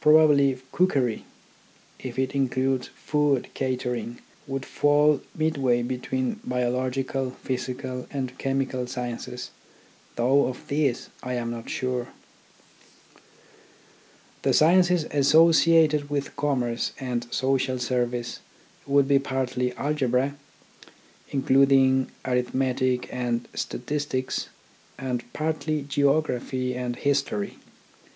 Probably 0.00 0.58
cookery, 0.70 1.24
if 1.98 2.16
it 2.16 2.36
includes 2.36 2.86
food 2.94 3.48
catering, 3.52 4.20
would 4.46 4.64
fall 4.64 5.20
midway 5.34 5.82
be 5.82 5.98
tween 5.98 6.38
biological, 6.44 7.32
physical, 7.42 8.06
and 8.12 8.38
chemical 8.38 8.86
sciences, 8.86 9.50
though 10.14 10.46
of 10.46 10.68
this 10.68 11.08
I 11.24 11.34
am 11.34 11.50
not 11.50 11.68
sure. 11.68 12.10
52 13.14 13.22
THE 14.42 14.42
ORGANISATION 14.42 14.42
OF 14.42 14.42
THOUGHT 14.42 14.42
The 14.42 14.54
sciences 14.54 15.04
associated 15.20 16.08
with 16.08 16.36
commerce 16.36 16.92
and 17.00 17.26
social 17.32 17.80
service 17.80 18.38
would 18.86 19.08
be 19.08 19.18
partly 19.18 19.72
algebra, 19.74 20.36
including 21.30 22.12
arithmetic 22.24 23.08
and 23.12 23.48
statistics, 23.54 24.48
and 24.96 25.24
partly 25.32 25.82
geography 25.82 26.76
and 26.76 26.94
history. 26.94 27.58